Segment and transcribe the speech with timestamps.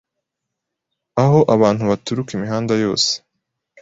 [1.23, 3.11] aho abantu baturuka imihanda yose